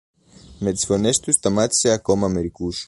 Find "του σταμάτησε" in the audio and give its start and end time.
1.19-1.91